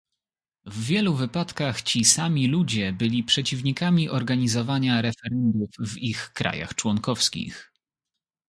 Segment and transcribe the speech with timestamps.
[0.65, 7.71] W wielu wypadkach ci sami ludzie byli przeciwnikami organizowania referendów w ich krajach członkowskich